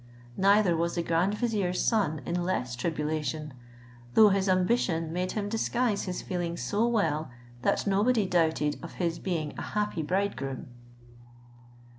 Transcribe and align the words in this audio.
Neither 0.37 0.75
was 0.75 0.95
the 0.95 1.03
grand 1.03 1.35
vizier's 1.35 1.79
son 1.85 2.21
in 2.25 2.41
less 2.41 2.75
tribulation, 2.75 3.53
though 4.15 4.29
his 4.29 4.49
ambition 4.49 5.13
made 5.13 5.33
him 5.33 5.47
disguise 5.47 6.05
his 6.05 6.23
feelings 6.23 6.63
so 6.63 6.87
well, 6.87 7.29
that 7.61 7.85
nobody 7.85 8.25
doubted 8.25 8.79
of 8.81 8.93
his 8.93 9.19
being 9.19 9.53
a 9.59 9.61
happy 9.61 10.01
bridegroom. 10.01 10.69